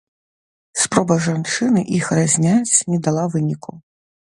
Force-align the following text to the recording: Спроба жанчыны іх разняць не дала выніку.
Спроба 0.83 1.17
жанчыны 1.27 1.85
іх 2.01 2.11
разняць 2.21 2.75
не 2.95 3.03
дала 3.11 3.23
выніку. 3.37 3.81